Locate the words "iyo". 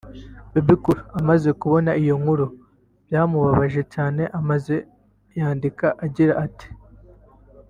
2.01-2.15